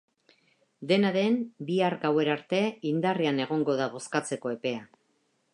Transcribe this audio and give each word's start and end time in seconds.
Dena 0.91 1.11
den, 1.17 1.37
bihar 1.67 1.97
gauera 2.07 2.35
arte 2.37 2.63
indarrean 2.95 3.45
egongo 3.47 3.79
da 3.83 3.91
bozkatzeko 3.97 4.57
epea. 4.59 4.85